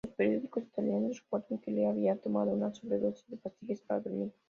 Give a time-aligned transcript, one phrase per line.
[0.03, 4.31] Los periódicos italianos reportaron que Lee había tomado una sobredosis de pastillas para dormir.